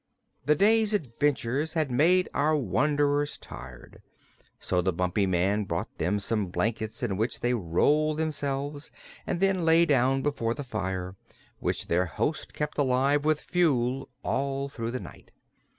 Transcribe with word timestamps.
The 0.47 0.55
day's 0.55 0.95
adventures 0.95 1.73
had 1.73 1.91
made 1.91 2.27
our 2.33 2.57
wanderers 2.57 3.37
tired, 3.37 4.01
so 4.59 4.81
the 4.81 4.91
Bumpy 4.91 5.27
Man 5.27 5.63
brought 5.63 5.95
them 5.99 6.19
some 6.19 6.47
blankets 6.47 7.03
in 7.03 7.17
which 7.17 7.41
they 7.41 7.53
rolled 7.53 8.17
themselves 8.17 8.89
and 9.27 9.39
then 9.39 9.63
lay 9.63 9.85
down 9.85 10.23
before 10.23 10.55
the 10.55 10.63
fire, 10.63 11.15
which 11.59 11.85
their 11.85 12.07
host 12.07 12.51
kept 12.55 12.79
alive 12.79 13.23
with 13.25 13.39
fuel 13.41 14.09
all 14.23 14.69
through 14.69 14.89
the 14.89 14.99
night. 14.99 15.31